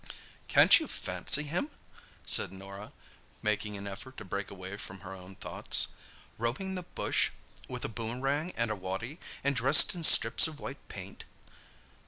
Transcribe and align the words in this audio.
"Can't 0.47 0.79
you 0.79 0.87
fancy 0.87 1.43
him!" 1.43 1.69
said 2.25 2.51
Norah, 2.51 2.91
making 3.43 3.77
an 3.77 3.85
effort 3.85 4.17
to 4.17 4.25
break 4.25 4.49
away 4.49 4.75
from 4.77 5.01
her 5.01 5.13
own 5.13 5.35
thoughts; 5.35 5.89
"roaming 6.39 6.73
the 6.73 6.81
bush 6.81 7.29
with 7.67 7.85
a 7.85 7.87
boomerang 7.87 8.51
and 8.53 8.71
a 8.71 8.75
waddy, 8.75 9.19
and 9.43 9.55
dressed 9.55 9.93
in 9.93 10.03
strips 10.03 10.47
of 10.47 10.59
white 10.59 10.87
paint." 10.87 11.25